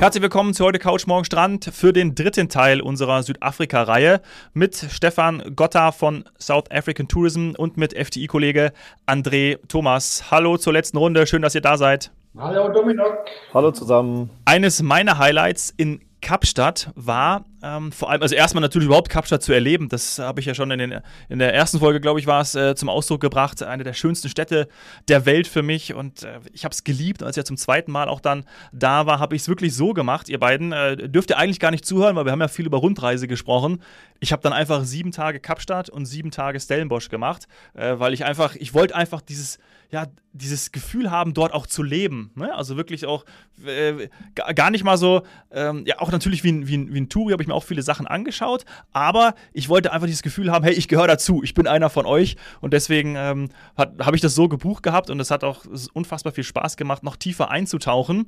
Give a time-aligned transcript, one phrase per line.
[0.00, 4.20] Herzlich willkommen zu heute Couch Morgen Strand für den dritten Teil unserer Südafrika-Reihe
[4.52, 8.72] mit Stefan Gotta von South African Tourism und mit FTI-Kollege
[9.06, 10.30] André Thomas.
[10.30, 12.10] Hallo zur letzten Runde, schön, dass ihr da seid.
[12.36, 13.06] Hallo Dominik.
[13.54, 14.28] Hallo zusammen.
[14.44, 19.52] Eines meiner Highlights in Kapstadt war ähm, vor allem, also erstmal natürlich überhaupt Kapstadt zu
[19.52, 22.40] erleben, das habe ich ja schon in, den, in der ersten Folge, glaube ich, war
[22.40, 24.68] es äh, zum Ausdruck gebracht, eine der schönsten Städte
[25.08, 28.08] der Welt für mich und äh, ich habe es geliebt, als ja zum zweiten Mal
[28.08, 31.36] auch dann da war, habe ich es wirklich so gemacht, ihr beiden, äh, dürft ihr
[31.36, 33.82] eigentlich gar nicht zuhören, weil wir haben ja viel über Rundreise gesprochen.
[34.18, 38.24] Ich habe dann einfach sieben Tage Kapstadt und sieben Tage Stellenbosch gemacht, äh, weil ich
[38.24, 39.58] einfach, ich wollte einfach dieses,
[39.90, 42.32] ja, dieses Gefühl haben, dort auch zu leben.
[42.34, 42.52] Ne?
[42.52, 43.24] Also wirklich auch
[43.64, 44.08] äh,
[44.56, 47.32] gar nicht mal so, ähm, ja, auch natürlich wie ein, wie ein, wie ein Touri
[47.32, 50.74] habe ich mir auch viele Sachen angeschaut, aber ich wollte einfach dieses Gefühl haben, hey,
[50.74, 54.48] ich gehöre dazu, ich bin einer von euch und deswegen ähm, habe ich das so
[54.48, 58.26] gebucht gehabt und es hat auch unfassbar viel Spaß gemacht, noch tiefer einzutauchen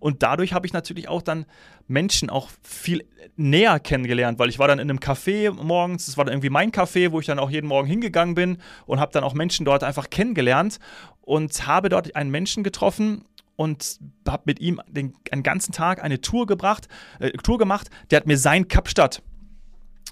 [0.00, 1.46] und dadurch habe ich natürlich auch dann
[1.86, 3.04] Menschen auch viel
[3.36, 6.72] näher kennengelernt, weil ich war dann in einem Café morgens, das war dann irgendwie mein
[6.72, 9.84] Café, wo ich dann auch jeden Morgen hingegangen bin und habe dann auch Menschen dort
[9.84, 10.78] einfach kennengelernt
[11.20, 13.24] und habe dort einen Menschen getroffen
[13.56, 16.88] und habe mit ihm den, einen ganzen Tag eine Tour gebracht,
[17.20, 17.88] äh, Tour gemacht.
[18.10, 19.22] Der hat mir sein Kapstadt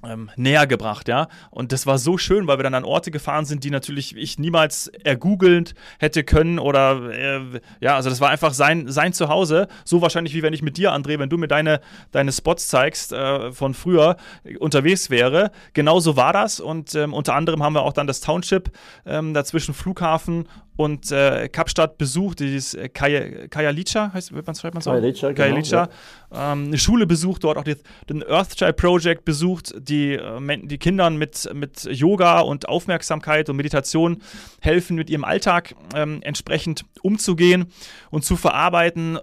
[0.05, 1.29] ähm, näher gebracht, ja.
[1.51, 4.39] Und das war so schön, weil wir dann an Orte gefahren sind, die natürlich ich
[4.39, 9.69] niemals ergoogelnd hätte können oder äh, ja, also das war einfach sein, sein Zuhause.
[9.85, 13.13] So wahrscheinlich wie wenn ich mit dir, André, wenn du mir deine, deine Spots zeigst
[13.13, 14.17] äh, von früher
[14.59, 15.51] unterwegs wäre.
[15.73, 18.73] Genauso war das und ähm, unter anderem haben wir auch dann das Township
[19.07, 20.49] ähm, dazwischen Flughafen
[20.83, 24.91] und äh, Kapstadt besucht, dieses äh, Kajalica, heißt, man schreibt man so?
[24.91, 26.53] Kajalica, genau, ja.
[26.53, 27.77] ähm, eine Schule besucht, dort auch die,
[28.09, 34.23] den Earthchild Project besucht, die, äh, die Kindern mit, mit Yoga und Aufmerksamkeit und Meditation
[34.61, 37.67] helfen, mit ihrem Alltag ähm, entsprechend umzugehen
[38.11, 39.19] und zu verarbeiten.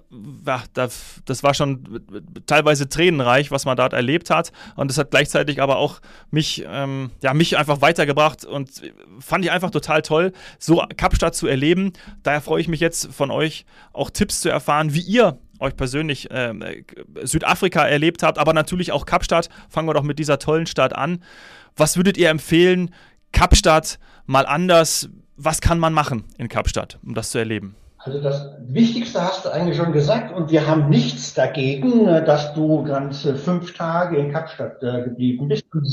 [0.46, 2.02] Ja, das, das war schon
[2.46, 6.00] teilweise tränenreich, was man dort erlebt hat und das hat gleichzeitig aber auch
[6.32, 8.70] mich, ähm, ja, mich einfach weitergebracht und
[9.20, 11.94] fand ich einfach total toll, so Kapstadt zu erleben.
[12.24, 16.32] Daher freue ich mich jetzt von euch auch Tipps zu erfahren, wie ihr euch persönlich
[16.32, 16.54] äh,
[17.24, 19.50] Südafrika erlebt habt, aber natürlich auch Kapstadt.
[19.68, 21.22] Fangen wir doch mit dieser tollen Stadt an.
[21.76, 22.94] Was würdet ihr empfehlen?
[23.32, 25.10] Kapstadt mal anders.
[25.36, 27.76] Was kann man machen in Kapstadt, um das zu erleben?
[28.02, 32.54] Also das Wichtigste hast du eigentlich schon gesagt und wir haben nichts dagegen, äh, dass
[32.54, 35.86] du ganze fünf Tage in Kapstadt äh, geblieben bist und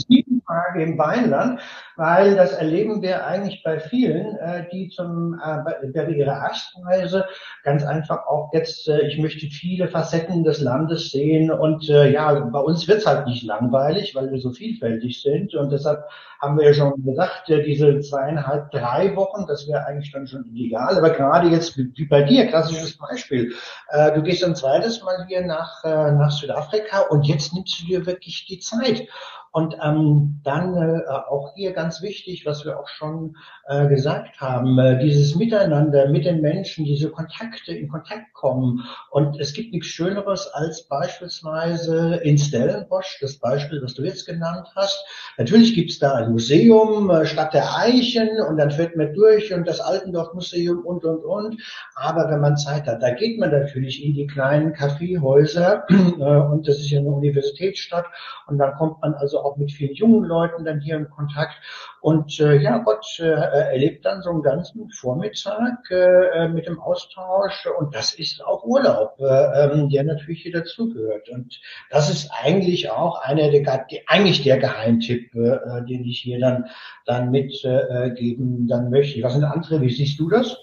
[0.47, 1.61] Tage im Weinland,
[1.97, 7.27] weil das erleben wir eigentlich bei vielen, äh, die zum bei ihrer ersten Reise
[7.63, 12.87] ganz einfach auch jetzt, ich möchte viele Facetten des Landes sehen und ja, bei uns
[12.89, 16.05] wird's halt nicht langweilig, weil wir so vielfältig sind und deshalb
[16.41, 20.97] haben wir ja schon gesagt, diese zweieinhalb, drei Wochen, das wäre eigentlich dann schon ideal,
[20.97, 23.53] aber gerade jetzt wie bei dir, klassisches Beispiel.
[23.89, 27.87] Äh, du gehst ein zweites Mal hier nach, äh, nach Südafrika und jetzt nimmst du
[27.87, 29.07] dir wirklich die Zeit.
[29.57, 34.79] Und ähm, dann äh, auch hier ganz wichtig, was wir auch schon äh, gesagt haben,
[34.79, 38.85] äh, dieses Miteinander mit den Menschen, diese Kontakte, in Kontakt kommen.
[39.11, 44.69] Und es gibt nichts Schöneres als beispielsweise in Stellenbosch, das Beispiel, was du jetzt genannt
[44.77, 45.03] hast.
[45.39, 49.67] Natürlich gibt's da ein Museum, äh, Stadt der Eichen, und dann fährt man durch und
[49.67, 51.63] das Altendorf-Museum und, und, und.
[51.95, 56.69] Aber wenn man Zeit hat, da geht man natürlich in die kleinen Kaffeehäuser, äh, und
[56.69, 58.05] das ist ja eine Universitätsstadt,
[58.49, 61.55] und dann kommt man also auch mit vielen jungen Leuten dann hier in Kontakt.
[62.01, 67.67] Und äh, ja, Gott äh, erlebt dann so einen ganzen Vormittag äh, mit dem Austausch.
[67.79, 69.25] Und das ist auch Urlaub, äh,
[69.65, 71.29] ähm, der natürlich hier dazugehört.
[71.31, 76.67] Und das ist eigentlich auch einer der, eigentlich der Geheimtipp, äh, den ich hier dann,
[77.07, 79.23] dann mitgeben äh, dann möchte.
[79.23, 79.81] Was sind andere?
[79.81, 80.57] Wie siehst du das?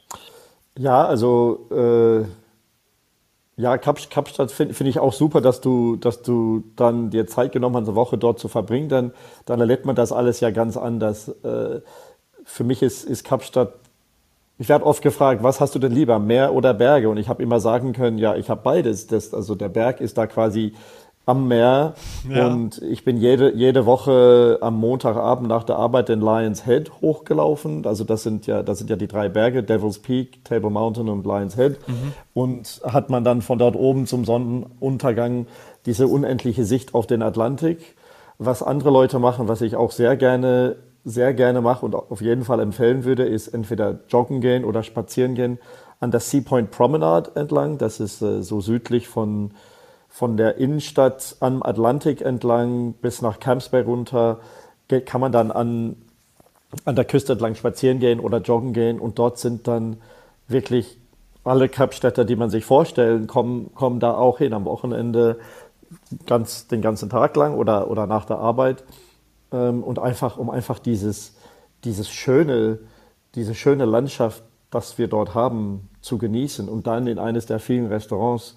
[0.78, 2.43] Ja, also äh,
[3.56, 7.52] ja, Kap Kapstadt finde find ich auch super, dass du, dass du dann dir Zeit
[7.52, 8.90] genommen hast, eine Woche dort zu verbringen.
[8.90, 9.12] Dann,
[9.46, 11.30] dann erlebt man das alles ja ganz anders.
[11.44, 11.82] Äh,
[12.46, 13.74] für mich ist, ist Kapstadt,
[14.58, 17.10] ich werde oft gefragt, was hast du denn lieber, Meer oder Berge?
[17.10, 19.08] Und ich habe immer sagen können, ja, ich habe beides.
[19.08, 20.74] Das, also der Berg ist da quasi
[21.26, 21.94] am Meer
[22.30, 22.48] ja.
[22.48, 27.86] und ich bin jede, jede Woche am Montagabend nach der Arbeit den Lions Head hochgelaufen.
[27.86, 31.26] Also das sind ja, das sind ja die drei Berge, Devil's Peak, Table Mountain und
[31.26, 31.78] Lions Head.
[31.88, 32.14] Mhm.
[32.34, 35.48] Und hat man dann von dort oben zum Sonnenuntergang
[35.86, 37.96] diese unendliche Sicht auf den Atlantik.
[38.38, 42.44] Was andere Leute machen, was ich auch sehr gerne, sehr gerne mache und auf jeden
[42.44, 45.60] Fall empfehlen würde, ist entweder joggen gehen oder spazieren gehen
[46.02, 47.78] an der Sea Point Promenade entlang.
[47.78, 49.52] Das ist äh, so südlich von
[50.14, 54.40] von der Innenstadt am Atlantik entlang bis nach Camps Bay runter
[55.08, 55.96] kann man dann an,
[56.86, 59.98] an der Küste entlang spazieren gehen oder joggen gehen und dort sind dann
[60.48, 61.00] wirklich
[61.44, 65.40] alle Kapstädter, die man sich vorstellen, kommen, kommen da auch hin am Wochenende
[66.28, 68.84] ganz, den ganzen Tag lang oder, oder nach der Arbeit.
[69.52, 71.34] Ähm, und einfach, um einfach dieses,
[71.86, 72.78] dieses schöne,
[73.34, 77.88] diese schöne Landschaft, das wir dort haben, zu genießen und dann in eines der vielen
[77.88, 78.56] Restaurants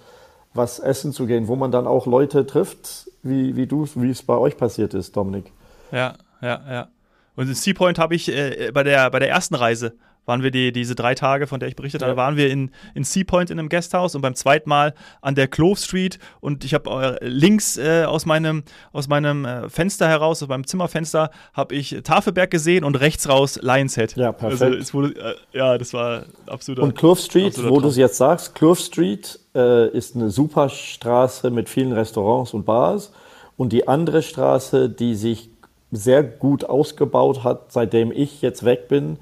[0.57, 4.23] was essen zu gehen, wo man dann auch Leute trifft, wie, wie du, wie es
[4.23, 5.53] bei euch passiert ist, Dominik.
[5.93, 6.89] Ja, ja, ja.
[7.37, 9.95] Und in Seapoint habe ich äh, bei, der, bei der ersten Reise
[10.27, 12.17] waren wir die, diese drei Tage, von der ich berichtet habe, ja.
[12.17, 15.79] waren wir in, in Seapoint in einem Guesthouse und beim zweiten Mal an der Clove
[15.79, 20.49] Street und ich habe äh, links äh, aus meinem, aus meinem äh, Fenster heraus, aus
[20.49, 24.17] meinem Zimmerfenster, habe ich Tafelberg gesehen und rechts raus Lions Head.
[24.17, 24.77] Ja, also perfekt.
[24.77, 26.81] Also, wurde, äh, ja, das war absolut.
[26.81, 31.51] Und Clove Street, wo du es jetzt sagst, Clove Street äh, ist eine super Straße
[31.51, 33.13] mit vielen Restaurants und Bars
[33.57, 35.51] und die andere Straße, die sich
[35.91, 39.19] sehr gut ausgebaut hat, seitdem ich jetzt weg bin,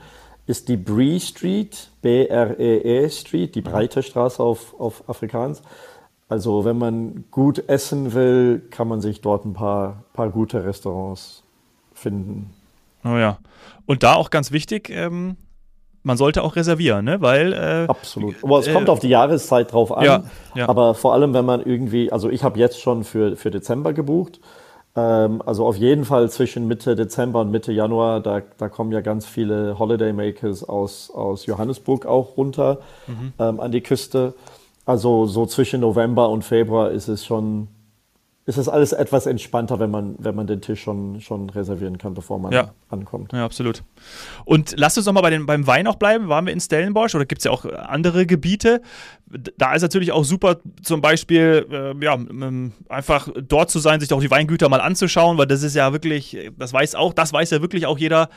[0.46, 5.62] ist die Bree Street, B-R-E-E -E Street, die breite Straße auf, auf Afrikaans.
[6.28, 11.42] Also wenn man gut essen will, kann man sich dort ein paar, paar gute Restaurants
[11.94, 12.50] finden.
[13.04, 13.38] Oh ja.
[13.86, 15.36] Und da auch ganz wichtig, ähm,
[16.04, 17.20] man sollte auch reservieren, ne?
[17.20, 18.36] Weil äh, absolut.
[18.42, 20.04] Aber es äh, kommt auf die Jahreszeit drauf an.
[20.04, 20.22] Ja,
[20.54, 20.68] ja.
[20.68, 24.38] Aber vor allem, wenn man irgendwie, also ich habe jetzt schon für, für Dezember gebucht
[24.96, 29.00] ähm, also auf jeden Fall zwischen Mitte Dezember und Mitte Januar, da, da kommen ja
[29.00, 33.32] ganz viele Holidaymakers aus, aus Johannesburg auch runter mhm.
[33.38, 34.34] ähm, an die Küste.
[34.86, 37.68] Also so zwischen November und Februar ist es schon
[38.46, 42.12] ist es alles etwas entspannter, wenn man, wenn man den Tisch schon, schon reservieren kann,
[42.12, 42.72] bevor man ja.
[42.90, 43.32] ankommt.
[43.32, 43.82] Ja, absolut.
[44.44, 46.28] Und lasst uns noch mal bei den, beim Wein auch bleiben.
[46.28, 48.82] Waren wir in Stellenbosch oder gibt es ja auch andere Gebiete?
[49.56, 52.18] Da ist natürlich auch super, zum Beispiel, äh, ja,
[52.90, 56.50] einfach dort zu sein, sich auch die Weingüter mal anzuschauen, weil das ist ja wirklich,
[56.58, 58.28] das weiß auch, das weiß ja wirklich auch jeder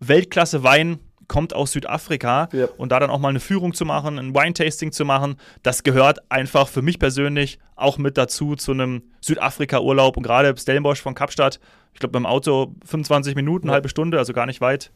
[0.00, 0.98] Weltklasse Wein
[1.28, 2.66] kommt aus Südafrika ja.
[2.76, 6.30] und da dann auch mal eine Führung zu machen, ein Wine-Tasting zu machen, das gehört
[6.30, 11.60] einfach für mich persönlich auch mit dazu zu einem Südafrika-Urlaub und gerade Stellenbosch von Kapstadt,
[11.92, 13.74] ich glaube beim Auto 25 Minuten, ja.
[13.74, 14.90] halbe Stunde, also gar nicht weit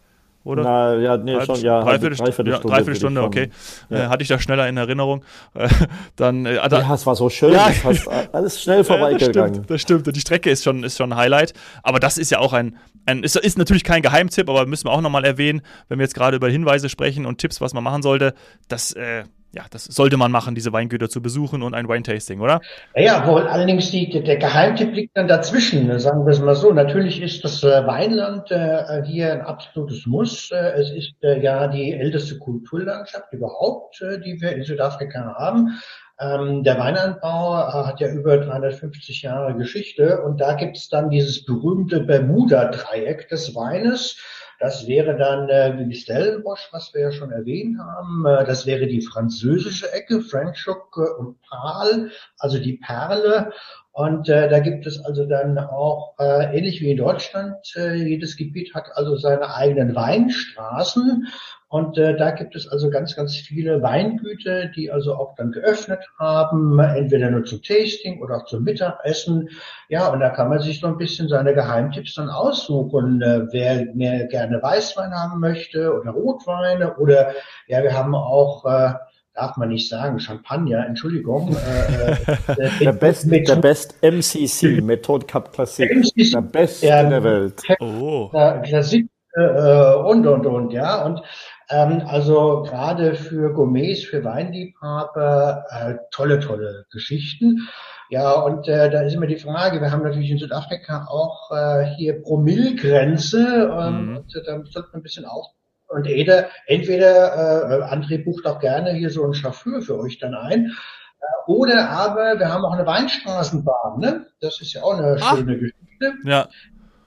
[0.48, 0.62] oder?
[0.62, 1.82] Na, ja, nee, Halb, schon, ja.
[1.82, 3.50] Dreiviertelstunde, ja, Dreiviertelstunde okay.
[3.90, 3.96] Ja.
[3.96, 5.22] Äh, hatte ich da schneller in Erinnerung.
[5.54, 5.68] Äh,
[6.16, 7.52] dann, äh, da, ja, es war so schön.
[7.52, 7.70] Ja.
[7.84, 9.34] hast alles schnell vorbeigegangen.
[9.34, 10.16] das, stimmt, das stimmt.
[10.16, 11.52] Die Strecke ist schon, ist schon ein Highlight.
[11.82, 14.92] Aber das ist ja auch ein, ein ist, ist natürlich kein Geheimtipp, aber müssen wir
[14.92, 18.02] auch nochmal erwähnen, wenn wir jetzt gerade über Hinweise sprechen und Tipps, was man machen
[18.02, 18.32] sollte.
[18.68, 22.60] Das, äh, ja, das sollte man machen, diese Weingüter zu besuchen und ein Wine-Tasting, oder?
[22.94, 26.72] Ja, wo allerdings die, der Geheimtipp liegt dann dazwischen, sagen wir es mal so.
[26.72, 30.50] Natürlich ist das äh, Weinland äh, hier ein absolutes Muss.
[30.50, 35.80] Äh, es ist äh, ja die älteste Kulturlandschaft überhaupt, äh, die wir in Südafrika haben.
[36.20, 41.10] Ähm, der Weinanbau äh, hat ja über 350 Jahre Geschichte und da gibt es dann
[41.10, 44.16] dieses berühmte Bermuda-Dreieck des Weines
[44.58, 48.26] das wäre dann äh, Stellenbosch, was wir ja schon erwähnt haben.
[48.26, 53.52] Äh, das wäre die französische Ecke, Franschhoek äh, und Paal, also die Perle.
[53.98, 58.36] Und äh, da gibt es also dann auch, äh, ähnlich wie in Deutschland, äh, jedes
[58.36, 61.26] Gebiet hat also seine eigenen Weinstraßen.
[61.66, 65.98] Und äh, da gibt es also ganz, ganz viele Weingüter, die also auch dann geöffnet
[66.16, 69.48] haben, entweder nur zum Tasting oder auch zum Mittagessen.
[69.88, 73.92] Ja, und da kann man sich so ein bisschen seine Geheimtipps dann aussuchen, äh, wer
[73.94, 77.32] mehr gerne Weißwein haben möchte oder Rotweine oder
[77.66, 78.94] ja, wir haben auch äh,
[79.38, 81.54] darf man nicht sagen, Champagner, Entschuldigung.
[81.54, 87.24] Äh, äh, der, best, der Best MCC, Methode Cup Classic, MCC, der beste in der
[87.24, 87.62] Welt.
[87.80, 88.28] Oh.
[88.64, 91.04] Klassik äh, und, und, und, ja.
[91.04, 91.22] Und
[91.70, 97.68] ähm, also gerade für Gourmets, für Weinliebhaber, äh, tolle, tolle Geschichten.
[98.10, 101.94] Ja, und äh, da ist immer die Frage, wir haben natürlich in Südafrika auch äh,
[101.96, 104.16] hier Promillgrenze ähm, mhm.
[104.16, 105.46] und äh, da sollte man ein bisschen auf
[105.88, 110.34] und Ede, entweder äh, André bucht auch gerne hier so einen Chauffeur für euch dann
[110.34, 110.66] ein.
[110.66, 114.26] Äh, oder aber wir haben auch eine Weinstraßenbahn, ne?
[114.40, 115.36] Das ist ja auch eine Ach.
[115.36, 116.14] schöne Geschichte.
[116.24, 116.48] Ja.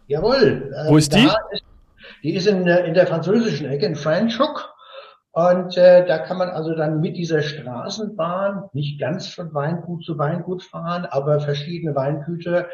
[0.07, 0.73] Jawohl.
[0.75, 1.29] Äh, Wo ist die?
[1.51, 1.63] Ist
[2.23, 4.69] die ist in, in der französischen Ecke, in Franschhoek.
[5.33, 10.17] Und äh, da kann man also dann mit dieser Straßenbahn nicht ganz von Weingut zu
[10.17, 12.67] Weingut fahren, aber verschiedene Weingüter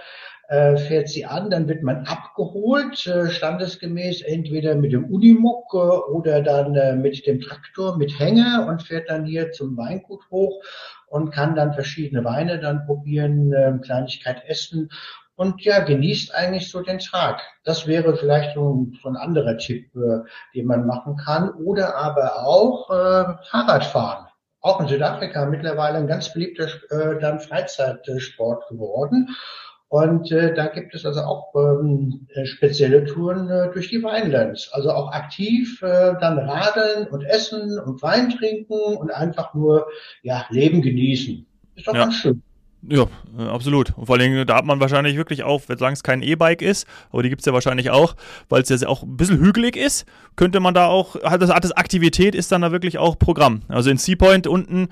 [0.47, 5.77] äh, fährt sie an, dann wird man abgeholt, äh, standesgemäß entweder mit dem Unimog äh,
[5.77, 10.63] oder dann äh, mit dem Traktor mit Hänger und fährt dann hier zum Weingut hoch
[11.07, 14.89] und kann dann verschiedene Weine dann probieren, äh, Kleinigkeit essen
[15.37, 17.41] und ja, genießt eigentlich so den Tag.
[17.63, 20.23] Das wäre vielleicht so ein, so ein anderer Tipp, äh,
[20.55, 21.51] den man machen kann.
[21.51, 24.25] Oder aber auch äh, Fahrradfahren.
[24.61, 29.29] Auch in Südafrika mittlerweile ein ganz beliebter äh, dann Freizeitsport geworden.
[29.89, 34.70] Und äh, da gibt es also auch ähm, äh, spezielle Touren äh, durch die Weinlands.
[34.74, 39.88] Also auch aktiv äh, dann radeln und essen und Wein trinken und einfach nur
[40.24, 41.46] ja Leben genießen.
[41.75, 42.01] Ist doch ja.
[42.01, 42.41] ganz schön.
[42.84, 43.05] Ja,
[43.38, 43.93] äh, absolut.
[43.98, 47.24] Und vor allem, da hat man wahrscheinlich wirklich auch, solange es kein E-Bike ist, aber
[47.24, 48.15] die gibt es ja wahrscheinlich auch,
[48.50, 50.05] weil es ja auch ein bisschen hügelig ist,
[50.36, 53.62] könnte man da auch, hat das, hat das Aktivität ist dann da wirklich auch Programm.
[53.67, 54.89] Also in Seapoint unten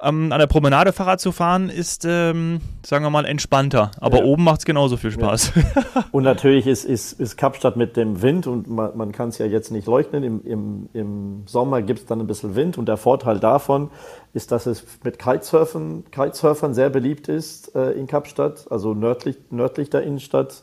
[0.00, 3.90] ähm, an der Promenade Fahrrad zu fahren, ist, ähm, sagen wir mal, entspannter.
[4.00, 4.24] Aber ja.
[4.24, 5.52] oben macht es genauso viel Spaß.
[5.54, 6.04] Ja.
[6.12, 9.46] Und natürlich ist, ist, ist Kapstadt mit dem Wind und man, man kann es ja
[9.46, 10.22] jetzt nicht leugnen.
[10.22, 13.90] Im, im, im Sommer gibt es dann ein bisschen Wind und der Vorteil davon
[14.36, 19.90] ist, dass es mit Kitesurfen, Kitesurfern sehr beliebt ist äh, in Kapstadt, also nördlich, nördlich
[19.90, 20.62] der Innenstadt.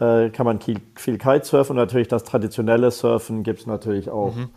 [0.00, 4.34] Äh, kann man viel, viel Kitesurfen und natürlich das traditionelle Surfen gibt es natürlich auch.
[4.34, 4.50] Mhm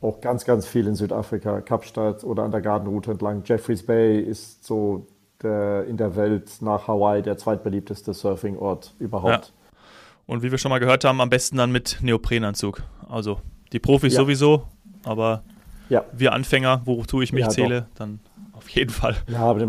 [0.00, 3.42] auch ganz, ganz viel in Südafrika, Kapstadt oder an der Gartenroute entlang.
[3.44, 5.06] Jeffreys Bay ist so
[5.42, 9.52] der, in der Welt nach Hawaii der zweitbeliebteste Surfingort überhaupt.
[9.52, 9.80] Ja.
[10.26, 12.82] Und wie wir schon mal gehört haben, am besten dann mit Neoprenanzug.
[13.08, 13.40] Also
[13.72, 14.20] die Profis ja.
[14.20, 14.62] sowieso,
[15.04, 15.42] aber
[15.90, 16.04] ja.
[16.12, 17.98] wir Anfänger, wozu ich mich zähle, doch.
[17.98, 18.20] dann
[18.60, 19.16] auf jeden Fall.
[19.26, 19.66] Ja, aber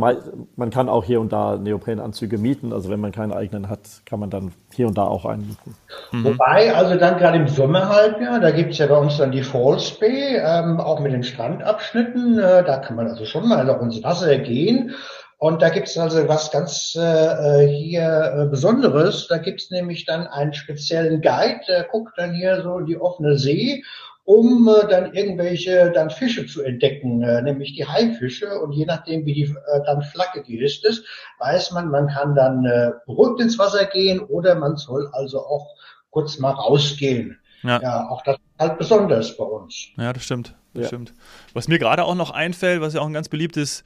[0.58, 2.74] man kann auch hier und da Neoprenanzüge mieten.
[2.74, 5.76] Also wenn man keinen eigenen hat, kann man dann hier und da auch einen mieten.
[6.12, 6.26] Mhm.
[6.26, 9.92] Wobei, also dann gerade im Sommerhalbjahr, da gibt es ja bei uns dann die Falls
[9.92, 12.38] Bay, ähm, auch mit den Strandabschnitten.
[12.38, 14.94] Äh, da kann man also schon mal auch ins Wasser gehen.
[15.38, 19.28] Und da gibt es also was ganz äh, hier äh, Besonderes.
[19.28, 23.00] Da gibt es nämlich dann einen speziellen Guide, der guckt dann hier so in die
[23.00, 23.84] offene See
[24.24, 28.60] um äh, dann irgendwelche dann Fische zu entdecken, äh, nämlich die Haifische.
[28.60, 31.06] Und je nachdem, wie die äh, dann Flagge gehisst ist,
[31.40, 35.76] weiß man, man kann dann äh, beruhigt ins Wasser gehen oder man soll also auch
[36.12, 37.40] kurz mal rausgehen.
[37.64, 39.88] Ja, ja auch das ist halt besonders bei uns.
[39.98, 40.56] Ja, das stimmt.
[40.74, 40.88] Das ja.
[40.88, 41.14] stimmt.
[41.54, 43.84] Was mir gerade auch noch einfällt, was ja auch ein ganz beliebtes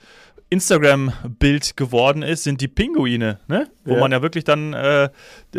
[0.49, 3.67] Instagram-Bild geworden ist, sind die Pinguine, ne?
[3.83, 3.99] Wo ja.
[3.99, 5.09] man ja wirklich dann äh,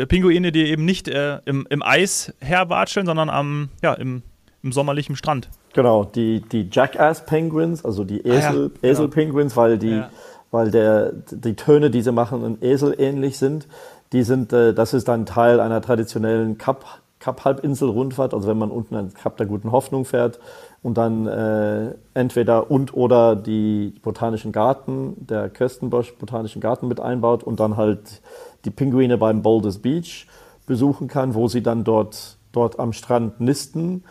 [0.06, 4.22] Pinguine, die eben nicht äh, im, im Eis herwatscheln, sondern am, ja, im
[4.66, 5.48] im sommerlichen Strand.
[5.72, 8.70] Genau, die, die Jackass Penguins, also die Esel, ah, ja, genau.
[8.82, 10.10] Esel Penguins, weil die, ja.
[10.50, 13.66] weil der, die Töne, die sie machen, ein Esel ähnlich sind.
[14.12, 16.84] Die sind, äh, das ist dann Teil einer traditionellen Kap,
[17.20, 20.38] Kap-Halbinsel-Rundfahrt, also wenn man unten an Kap der Guten Hoffnung fährt
[20.82, 27.42] und dann äh, entweder und oder die Botanischen Garten, der Köstenbosch Botanischen Garten mit einbaut
[27.42, 28.20] und dann halt
[28.64, 30.26] die Pinguine beim Boulders Beach
[30.66, 34.04] besuchen kann, wo sie dann dort, dort am Strand nisten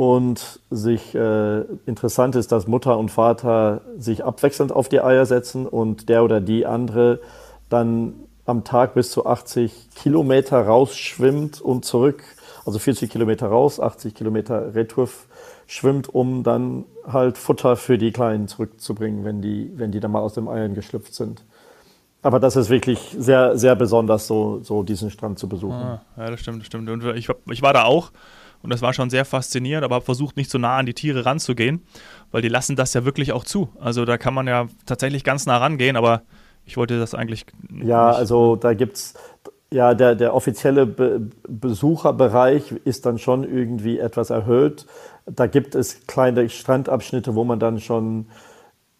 [0.00, 5.66] und sich äh, interessant ist, dass Mutter und Vater sich abwechselnd auf die Eier setzen
[5.66, 7.20] und der oder die andere
[7.68, 8.14] dann
[8.46, 12.24] am Tag bis zu 80 Kilometer rausschwimmt und zurück,
[12.64, 15.10] also 40 Kilometer raus, 80 Kilometer retour
[15.66, 20.20] schwimmt, um dann halt Futter für die Kleinen zurückzubringen, wenn die, wenn die dann mal
[20.20, 21.44] aus dem Eiern geschlüpft sind.
[22.22, 25.74] Aber das ist wirklich sehr, sehr besonders, so, so diesen Strand zu besuchen.
[25.74, 26.88] Ah, ja, das stimmt, das stimmt.
[26.88, 28.12] Und ich, ich war da auch
[28.62, 31.24] und das war schon sehr faszinierend, aber habe versucht, nicht so nah an die Tiere
[31.24, 31.82] ranzugehen,
[32.30, 33.68] weil die lassen das ja wirklich auch zu.
[33.80, 36.22] Also da kann man ja tatsächlich ganz nah rangehen, aber
[36.66, 37.46] ich wollte das eigentlich.
[37.82, 38.18] Ja, nicht.
[38.18, 39.14] also da gibt es,
[39.72, 44.86] ja, der, der offizielle Be Besucherbereich ist dann schon irgendwie etwas erhöht.
[45.26, 48.26] Da gibt es kleine Strandabschnitte, wo man dann schon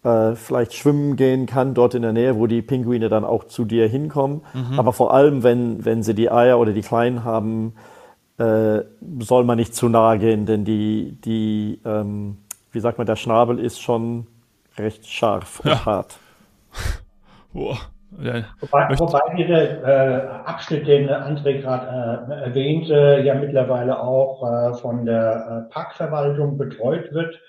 [0.03, 3.65] äh, vielleicht schwimmen gehen kann, dort in der Nähe, wo die Pinguine dann auch zu
[3.65, 4.41] dir hinkommen.
[4.53, 4.79] Mhm.
[4.79, 7.73] Aber vor allem, wenn, wenn sie die Eier oder die Kleinen haben,
[8.37, 8.83] äh,
[9.19, 12.37] soll man nicht zu nahe gehen, denn die, die ähm,
[12.71, 14.27] wie sagt man, der Schnabel ist schon
[14.77, 15.73] recht scharf ja.
[15.73, 16.19] und hart.
[17.53, 17.77] Boah.
[18.21, 24.73] Ja, wobei, wobei dieser äh, Abschnitt, den André gerade äh, erwähnte, ja mittlerweile auch äh,
[24.79, 27.39] von der äh, Parkverwaltung betreut wird.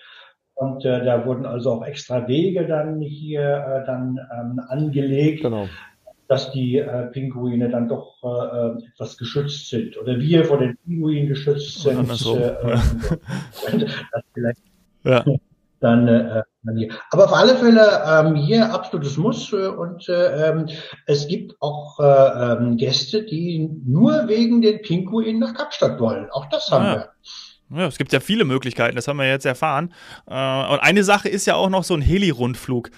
[0.54, 5.66] Und äh, da wurden also auch extra Wege dann hier äh, dann ähm, angelegt, genau
[6.32, 10.78] dass die äh, Pinguine dann doch äh, äh, etwas geschützt sind oder wir vor den
[10.78, 12.08] Pinguinen geschützt sind.
[12.26, 12.78] Äh, äh
[15.04, 15.22] ja.
[15.80, 16.42] Dann, äh.
[17.10, 20.70] Aber auf alle Fälle ähm, hier absolutes Muss äh, und äh, ähm,
[21.06, 26.30] es gibt auch äh, ähm, Gäste, die nur wegen den Pinguinen nach Kapstadt wollen.
[26.30, 26.94] Auch das haben ah.
[26.94, 27.10] wir.
[27.78, 29.94] Ja, es gibt ja viele Möglichkeiten, das haben wir jetzt erfahren.
[30.26, 32.90] Und eine Sache ist ja auch noch so ein Heli-Rundflug.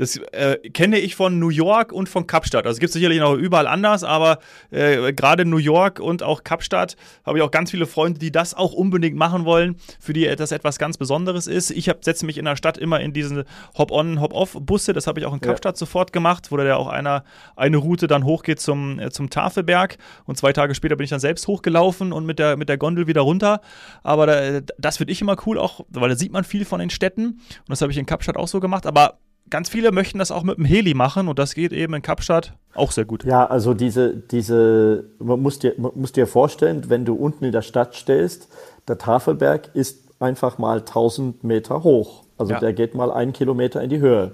[0.00, 2.64] Das äh, kenne ich von New York und von Kapstadt.
[2.64, 4.38] Also es gibt sicherlich noch überall anders, aber
[4.70, 8.54] äh, gerade New York und auch Kapstadt habe ich auch ganz viele Freunde, die das
[8.54, 11.70] auch unbedingt machen wollen, für die das etwas ganz Besonderes ist.
[11.70, 13.44] Ich setze mich in der Stadt immer in diese
[13.76, 14.94] Hop-on, Hop-off-Busse.
[14.94, 15.78] Das habe ich auch in Kapstadt ja.
[15.78, 17.22] sofort gemacht, wo da auch einer
[17.54, 21.20] eine Route dann hochgeht zum, äh, zum Tafelberg und zwei Tage später bin ich dann
[21.20, 23.60] selbst hochgelaufen und mit der, mit der Gondel wieder runter.
[24.02, 26.88] Aber da, das finde ich immer cool, auch weil da sieht man viel von den
[26.88, 28.86] Städten und das habe ich in Kapstadt auch so gemacht.
[28.86, 29.18] Aber
[29.50, 32.54] ganz viele möchten das auch mit dem Heli machen und das geht eben in Kapstadt
[32.74, 33.24] auch sehr gut.
[33.24, 37.52] Ja, also diese, diese, man muss dir, man muss dir vorstellen, wenn du unten in
[37.52, 38.48] der Stadt stehst,
[38.88, 42.24] der Tafelberg ist einfach mal 1000 Meter hoch.
[42.38, 42.60] Also ja.
[42.60, 44.32] der geht mal einen Kilometer in die Höhe.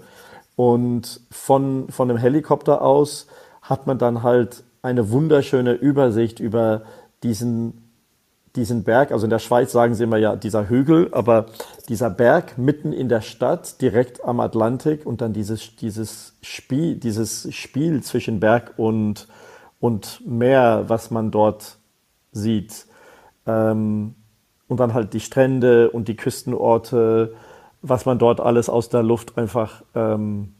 [0.54, 3.26] Und von, von dem Helikopter aus
[3.62, 6.82] hat man dann halt eine wunderschöne Übersicht über
[7.22, 7.85] diesen
[8.56, 11.46] diesen Berg, also in der Schweiz sagen sie immer ja dieser Hügel, aber
[11.88, 17.54] dieser Berg mitten in der Stadt, direkt am Atlantik und dann dieses, dieses, Spiel, dieses
[17.54, 19.28] Spiel zwischen Berg und,
[19.78, 21.76] und Meer, was man dort
[22.32, 22.86] sieht.
[23.46, 24.14] Ähm,
[24.68, 27.34] und dann halt die Strände und die Küstenorte,
[27.82, 30.55] was man dort alles aus der Luft einfach ähm,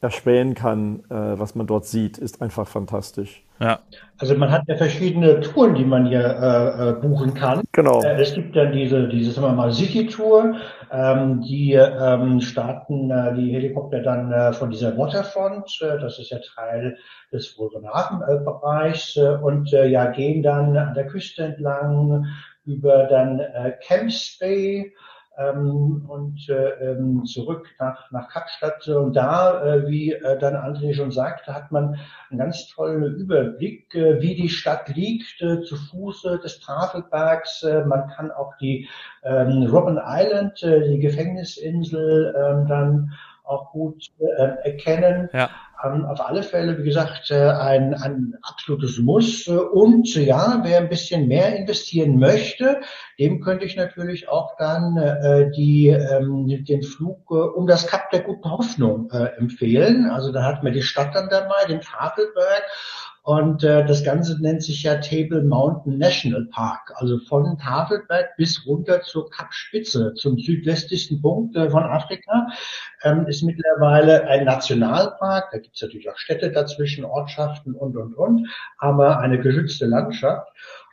[0.00, 3.42] erspähen kann, äh, was man dort sieht, ist einfach fantastisch.
[3.60, 3.80] Ja.
[4.18, 7.62] Also man hat ja verschiedene Touren, die man hier äh, äh, buchen kann.
[7.72, 8.02] Genau.
[8.02, 10.56] Äh, es gibt dann diese, diese sagen wir mal, City-Tour,
[10.92, 16.30] ähm, die ähm, starten äh, die Helikopter dann äh, von dieser Waterfront, äh, das ist
[16.30, 16.96] ja Teil
[17.32, 22.26] des Vulkanatenbereichs, äh, und äh, ja gehen dann an der Küste entlang
[22.64, 24.92] über dann äh, Camps Bay,
[25.38, 28.86] ähm, und äh, ähm, zurück nach, nach Kapstadt.
[28.88, 31.98] Und da, äh, wie äh, dann André schon sagte, hat man
[32.30, 37.62] einen ganz tollen Überblick, äh, wie die Stadt liegt, äh, zu Fuße des Tafelbergs.
[37.62, 38.88] Äh, man kann auch die
[39.22, 43.12] ähm, Robben Island, äh, die Gefängnisinsel, äh, dann
[43.44, 45.28] auch gut äh, erkennen.
[45.32, 45.48] Ja.
[45.84, 49.46] Ähm, auf alle Fälle, wie gesagt, äh, ein, ein absolutes Muss.
[49.46, 52.80] Und ja, wer ein bisschen mehr investieren möchte,
[53.18, 58.10] dem könnte ich natürlich auch dann äh, die, ähm, den Flug äh, um das Kap
[58.10, 60.10] der guten Hoffnung äh, empfehlen.
[60.10, 62.64] Also da hat mir die Stadt dann dabei, den Tafelberg
[63.28, 68.64] und äh, das Ganze nennt sich ja Table Mountain National Park, also von Tafelberg bis
[68.64, 72.46] runter zur Kapspitze, zum südwestlichsten Punkt äh, von Afrika,
[73.02, 75.50] ähm, ist mittlerweile ein Nationalpark.
[75.52, 80.48] Da gibt es natürlich auch Städte dazwischen, Ortschaften und, und, und, aber eine geschützte Landschaft.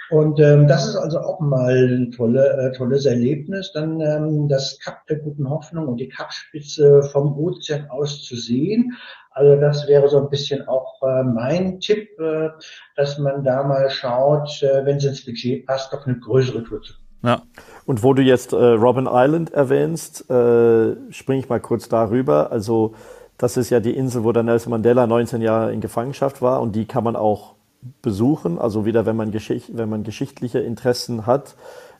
[0.09, 4.77] Und ähm, das ist also auch mal ein tolle, äh, tolles Erlebnis, dann ähm, das
[4.79, 8.93] Kap der guten Hoffnung und die Kapspitze vom Ozean aus zu sehen.
[9.35, 12.49] Also das wäre so ein bisschen auch äh, mein Tipp, äh,
[12.95, 16.81] dass man da mal schaut, äh, wenn es ins Budget passt, doch eine größere Tour
[16.81, 16.93] zu.
[17.21, 17.41] Ja.
[17.85, 22.51] Und wo du jetzt äh, Robin Island erwähnst, äh, springe ich mal kurz darüber.
[22.53, 22.93] Also
[23.37, 26.73] das ist ja die Insel, wo der Nelson Mandela 19 Jahre in Gefangenschaft war und
[26.73, 27.55] die kann man auch
[28.01, 28.57] besuchen.
[28.57, 31.55] Also wieder, wenn man, Geschicht, wenn man geschichtliche Interessen hat,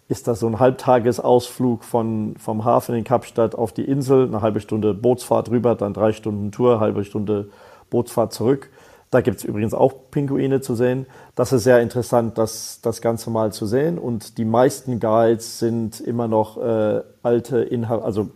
[0.08, 4.60] ist das so ein Halbtagesausflug von, vom Hafen in Kapstadt auf die Insel, eine halbe
[4.60, 7.50] Stunde Bootsfahrt rüber, dann drei Stunden Tour, halbe Stunde
[7.90, 8.70] Bootsfahrt zurück.
[9.10, 11.06] Da gibt es übrigens auch Pinguine zu sehen.
[11.36, 13.98] Das ist sehr interessant, das, das Ganze mal zu sehen.
[13.98, 18.30] Und die meisten Guides sind immer noch äh, alte, Inha also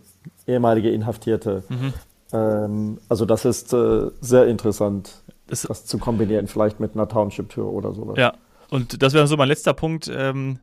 [0.46, 1.64] ehemalige Inhaftierte.
[1.68, 1.92] Mhm.
[2.32, 7.72] Ähm, also das ist äh, sehr interessant, das, das, zu kombinieren, vielleicht mit einer Township-Tour
[7.72, 8.16] oder sowas.
[8.16, 8.34] Ja,
[8.70, 10.10] und das wäre so mein letzter Punkt.
[10.12, 10.60] Ähm,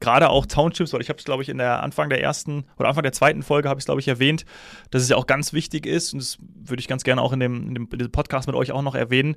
[0.00, 2.88] gerade auch Townships, weil ich habe es, glaube ich, in der Anfang der ersten oder
[2.88, 4.44] Anfang der zweiten Folge habe ich es, glaube ich, erwähnt,
[4.90, 7.40] dass es ja auch ganz wichtig ist, und das würde ich ganz gerne auch in
[7.40, 9.36] dem, in dem, in dem Podcast mit euch auch noch erwähnen,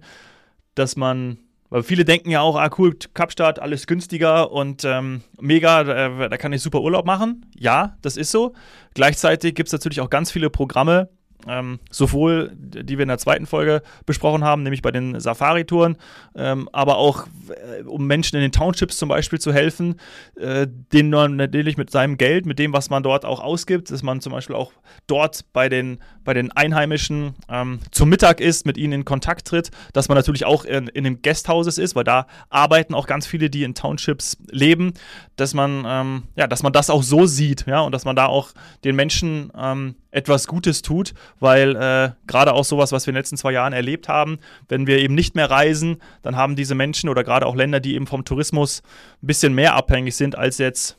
[0.76, 1.38] dass man
[1.74, 6.38] weil viele denken ja auch, ah cool, Kapstadt, alles günstiger und ähm, mega, da, da,
[6.38, 7.48] kann ich super Urlaub machen.
[7.58, 8.54] Ja, das ist so.
[8.94, 11.10] Gleichzeitig gibt es natürlich auch ganz viele Programme,
[11.48, 15.98] ähm, sowohl die wir in der zweiten Folge besprochen haben, nämlich bei den Safari-Touren,
[16.36, 20.00] ähm, aber auch äh, um Menschen in den Townships zum Beispiel zu helfen,
[20.36, 24.04] äh, denen man natürlich mit seinem Geld, mit dem, was man dort auch ausgibt, dass
[24.04, 24.72] man zum Beispiel auch
[25.08, 29.72] dort bei den, bei den Einheimischen ähm, zum Mittag ist, mit ihnen in Kontakt tritt,
[29.94, 33.50] dass man natürlich auch in, in den Guesthouses ist, weil da arbeiten auch ganz viele,
[33.50, 34.94] die in Townships leben,
[35.36, 38.28] dass man, ähm, ja, dass man das auch so sieht, ja, und dass man da
[38.28, 38.52] auch
[38.84, 43.20] den Menschen ähm, etwas Gutes tut, weil äh, gerade auch sowas, was wir in den
[43.20, 47.10] letzten zwei Jahren erlebt haben, wenn wir eben nicht mehr reisen, dann haben diese Menschen
[47.10, 48.84] oder gerade auch Länder, die eben vom Tourismus
[49.22, 50.98] ein bisschen mehr abhängig sind als jetzt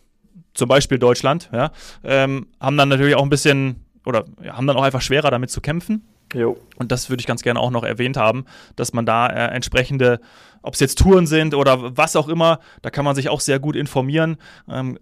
[0.53, 1.71] zum Beispiel Deutschland, ja,
[2.05, 5.51] ähm, haben dann natürlich auch ein bisschen oder ja, haben dann auch einfach schwerer damit
[5.51, 6.05] zu kämpfen.
[6.33, 6.57] Jo.
[6.77, 8.45] Und das würde ich ganz gerne auch noch erwähnt haben,
[8.77, 10.21] dass man da äh, entsprechende,
[10.63, 13.59] ob es jetzt Touren sind oder was auch immer, da kann man sich auch sehr
[13.61, 14.37] gut informieren.
[14.69, 14.99] Ähm,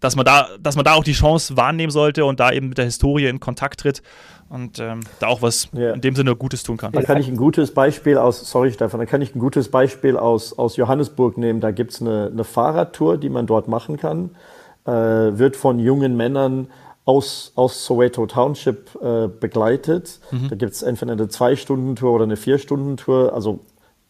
[0.00, 2.78] dass man da, dass man da auch die Chance wahrnehmen sollte und da eben mit
[2.78, 4.02] der Historie in Kontakt tritt
[4.48, 5.92] und ähm, da auch was ja.
[5.92, 6.92] in dem Sinne Gutes tun kann.
[6.92, 10.16] Da kann ich ein gutes Beispiel aus, sorry Stefan, da kann ich ein gutes Beispiel
[10.16, 11.60] aus, aus Johannesburg nehmen.
[11.60, 14.30] Da gibt es eine, eine Fahrradtour, die man dort machen kann.
[14.86, 16.68] Äh, wird von jungen Männern
[17.04, 20.20] aus, aus Soweto Township äh, begleitet.
[20.30, 20.48] Mhm.
[20.48, 23.32] Da gibt es entweder eine Zwei-Stunden-Tour oder eine Vier-Stunden-Tour.
[23.32, 23.60] Also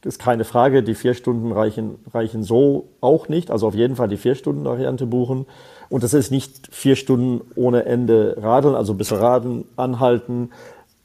[0.05, 3.51] ist keine Frage, die vier Stunden reichen, reichen so auch nicht.
[3.51, 5.47] Also auf jeden Fall die Vier-Stunden-Variante buchen.
[5.89, 10.51] Und das ist nicht vier Stunden ohne Ende radeln, also bis Raden anhalten,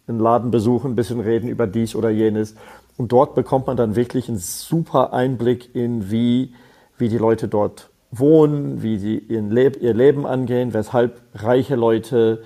[0.07, 2.55] einen Laden besuchen, ein bisschen reden über dies oder jenes.
[2.97, 6.53] Und dort bekommt man dann wirklich einen super Einblick in, wie,
[6.97, 12.43] wie die Leute dort wohnen, wie sie ihr Leben angehen, weshalb reiche Leute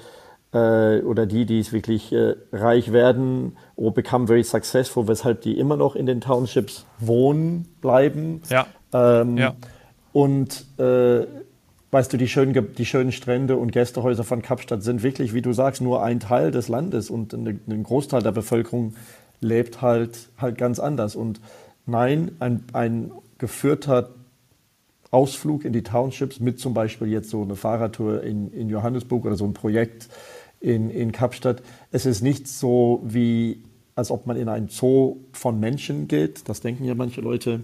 [0.53, 5.57] äh, oder die, die es wirklich äh, reich werden oder become very successful, weshalb die
[5.57, 8.41] immer noch in den Townships wohnen, bleiben.
[8.49, 8.67] Ja.
[8.93, 9.55] Ähm, ja.
[10.11, 11.25] Und äh,
[11.91, 15.53] weißt du, die schönen, die schönen Strände und Gästehäuser von Kapstadt sind wirklich, wie du
[15.53, 18.95] sagst, nur ein Teil des Landes und ein Großteil der Bevölkerung
[19.41, 21.15] lebt halt, halt ganz anders.
[21.15, 21.39] Und
[21.85, 24.09] nein, ein, ein geführter
[25.11, 29.35] Ausflug in die Townships mit zum Beispiel jetzt so eine Fahrradtour in, in Johannesburg oder
[29.35, 30.09] so ein Projekt
[30.59, 31.61] in, in Kapstadt.
[31.91, 33.63] Es ist nicht so wie,
[33.95, 36.47] als ob man in ein Zoo von Menschen geht.
[36.49, 37.63] Das denken ja manche Leute.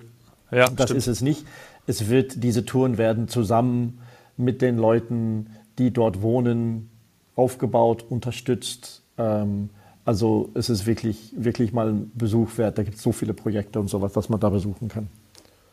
[0.52, 0.98] Ja, das stimmt.
[0.98, 1.46] ist es nicht.
[1.88, 4.00] Es wird, diese Touren werden zusammen
[4.38, 6.90] mit den Leuten, die dort wohnen,
[7.36, 9.04] aufgebaut, unterstützt.
[9.18, 9.70] Ähm,
[10.04, 12.78] also es ist wirklich, wirklich mal ein Besuch wert.
[12.78, 15.08] Da gibt es so viele Projekte und sowas, was man da besuchen kann.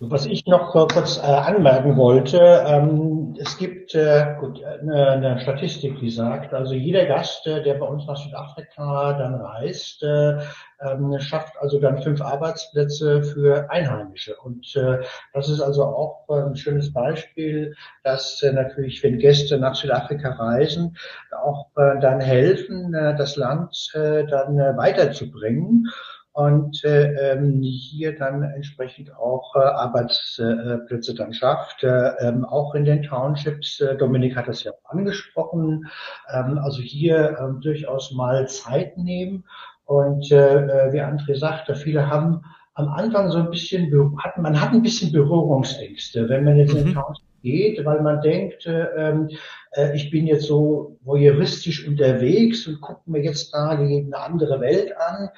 [0.04, 6.00] Was ich noch kurz äh, anmerken wollte, ähm, es gibt äh, gut, eine, eine, Statistik,
[6.00, 10.40] die sagt, also jeder Gast, äh, der bei uns nach Südafrika dann reist, äh,
[10.80, 14.34] ähm, schafft also dann fünf Arbeitsplätze für Einheimische.
[14.42, 19.76] Und äh, das ist also auch äh, ein schönes Beispiel, dass natürlich, wenn Gäste nach
[19.76, 20.96] Südafrika reisen,
[21.44, 25.86] auch dann helfen, das Land dann weiterzubringen
[26.32, 32.86] und äh, ähm, hier dann entsprechend auch äh, Arbeitsplätze dann schafft, äh, ähm, auch in
[32.86, 33.80] den Townships.
[33.80, 35.90] Äh, Dominik hat das ja angesprochen.
[36.32, 39.44] Ähm, also hier äh, durchaus mal Zeit nehmen.
[39.84, 42.42] Und äh, äh wie André sagte, viele haben
[42.74, 46.78] am Anfang so ein bisschen, hat, man hat ein bisschen Berührungsängste, wenn man jetzt mhm.
[46.78, 49.28] in den Township geht, weil man denkt, äh, ähm,
[49.72, 54.96] äh, ich bin jetzt so voyeuristisch unterwegs und gucke mir jetzt da eine andere Welt
[54.96, 55.30] an.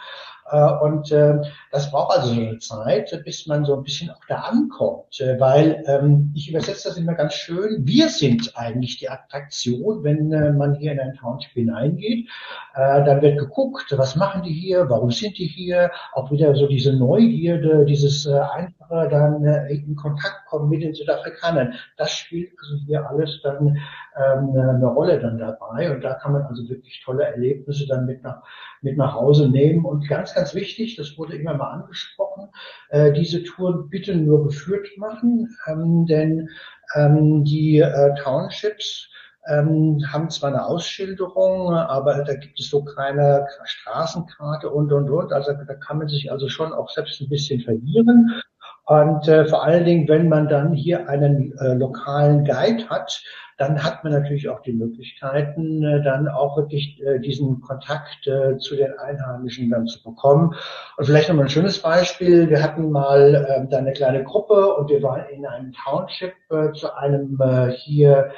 [0.51, 4.21] Äh, und äh, das braucht also so eine Zeit, bis man so ein bisschen auch
[4.29, 5.21] da ankommt.
[5.21, 7.87] Äh, weil ähm, ich übersetze das immer ganz schön.
[7.87, 12.29] Wir sind eigentlich die Attraktion, wenn man hier in ein Township hineingeht.
[12.75, 15.91] Dann wird geguckt, was machen die hier, warum sind die hier.
[16.13, 21.75] Auch wieder so diese Neugierde, dieses einfache dann in Kontakt kommen mit den Südafrikanern.
[21.97, 23.79] Das spielt also hier alles dann
[24.15, 25.93] eine Rolle dann dabei.
[25.95, 28.43] Und da kann man also wirklich tolle Erlebnisse dann mit nach,
[28.83, 29.85] mit nach Hause nehmen.
[29.85, 32.49] Und ganz, ganz wichtig, das wurde immer mal angesprochen,
[32.91, 36.49] äh, diese Touren bitte nur geführt machen, ähm, denn
[36.95, 39.09] ähm, die äh, Townships
[39.47, 45.33] ähm, haben zwar eine Ausschilderung, aber da gibt es so keine Straßenkarte und, und, und.
[45.33, 48.43] Also da kann man sich also schon auch selbst ein bisschen verlieren.
[48.87, 53.23] Und äh, vor allen Dingen, wenn man dann hier einen äh, lokalen Guide hat,
[53.57, 58.59] dann hat man natürlich auch die Möglichkeiten, äh, dann auch wirklich äh, diesen Kontakt äh,
[58.59, 60.55] zu den Einheimischen dann zu bekommen.
[60.97, 62.49] Und vielleicht nochmal ein schönes Beispiel.
[62.51, 66.35] Wir hatten mal ähm, da eine kleine Gruppe und wir waren in einem Township
[66.75, 67.41] zu einem
[67.73, 68.31] hier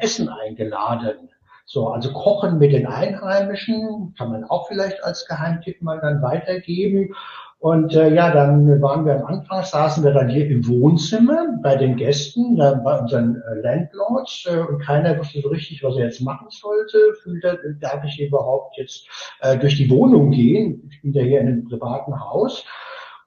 [0.00, 1.30] Essen eingeladen.
[1.64, 7.14] So, also Kochen mit den Einheimischen kann man auch vielleicht als Geheimtipp mal dann weitergeben.
[7.62, 11.76] Und äh, ja, dann waren wir am Anfang, saßen wir dann hier im Wohnzimmer bei
[11.76, 16.06] den Gästen, da bei unseren äh, Landlords äh, und keiner wusste so richtig, was er
[16.06, 16.98] jetzt machen sollte.
[17.22, 19.06] Fühlte, darf ich überhaupt jetzt
[19.42, 20.90] äh, durch die Wohnung gehen?
[20.90, 22.64] Ich bin ja hier in einem privaten Haus.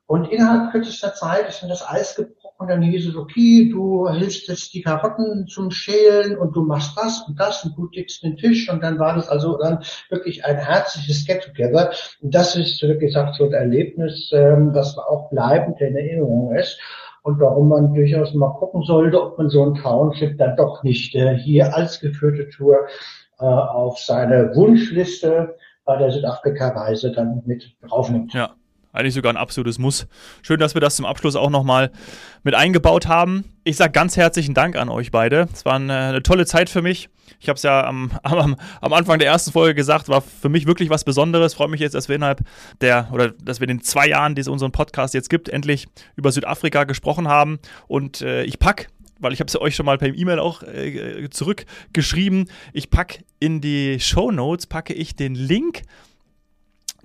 [0.05, 4.09] Und innerhalb kürzester Zeit ist mir das Eis gebrochen und dann hieß es, okay, du
[4.09, 8.23] hilfst jetzt die Karotten zum Schälen und du machst das und das und du deckst
[8.23, 11.91] den Tisch und dann war das also dann wirklich ein herzliches Get-Together.
[12.21, 16.79] Und das ist wirklich gesagt so ein Erlebnis, ähm, das auch bleibend in Erinnerung ist
[17.23, 21.13] und warum man durchaus mal gucken sollte, ob man so ein Township dann doch nicht
[21.15, 22.77] äh, hier als geführte Tour
[23.39, 28.33] äh, auf seine Wunschliste bei der Südafrika-Reise dann mit draufnimmt.
[28.33, 28.55] Ja
[28.95, 30.07] eigentlich sogar ein absolutes Muss.
[30.41, 31.91] Schön, dass wir das zum Abschluss auch nochmal
[32.43, 33.45] mit eingebaut haben.
[33.63, 35.47] Ich sage ganz herzlichen Dank an euch beide.
[35.53, 37.09] Es war eine, eine tolle Zeit für mich.
[37.39, 40.65] Ich habe es ja am, am, am, Anfang der ersten Folge gesagt, war für mich
[40.67, 41.53] wirklich was Besonderes.
[41.53, 42.41] Freue mich jetzt, dass wir innerhalb
[42.81, 45.87] der oder dass wir in den zwei Jahren, die es unseren Podcast jetzt gibt, endlich
[46.15, 47.59] über Südafrika gesprochen haben.
[47.87, 50.61] Und äh, ich packe weil ich habe es ja euch schon mal per E-Mail auch
[50.61, 52.49] äh, zurückgeschrieben.
[52.73, 55.83] Ich packe in die Show Notes packe ich den Link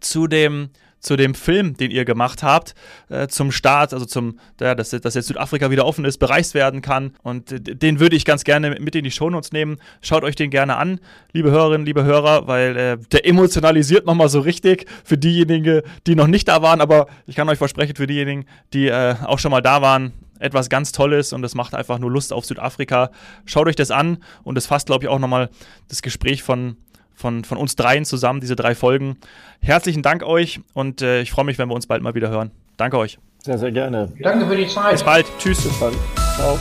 [0.00, 2.74] zu dem zu dem Film, den ihr gemacht habt,
[3.08, 6.82] äh, zum Start, also zum, ja, dass, dass jetzt Südafrika wieder offen ist, bereist werden
[6.82, 7.14] kann.
[7.22, 9.78] Und äh, den würde ich ganz gerne mit in die Shownotes nehmen.
[10.02, 11.00] Schaut euch den gerne an,
[11.32, 16.26] liebe Hörerinnen, liebe Hörer, weil äh, der emotionalisiert nochmal so richtig für diejenigen, die noch
[16.26, 16.80] nicht da waren.
[16.80, 20.68] Aber ich kann euch versprechen, für diejenigen, die äh, auch schon mal da waren, etwas
[20.68, 23.10] ganz Tolles und es macht einfach nur Lust auf Südafrika.
[23.44, 25.50] Schaut euch das an und es fasst, glaube ich, auch nochmal
[25.88, 26.76] das Gespräch von
[27.20, 29.18] von, von uns dreien zusammen, diese drei Folgen.
[29.60, 32.50] Herzlichen Dank euch und äh, ich freue mich, wenn wir uns bald mal wieder hören.
[32.76, 33.18] Danke euch.
[33.42, 34.12] Sehr, sehr gerne.
[34.20, 34.92] Danke für die Zeit.
[34.92, 35.26] Bis bald.
[35.38, 35.62] Tschüss.
[35.62, 35.94] Bis dann.
[36.36, 36.58] Ciao.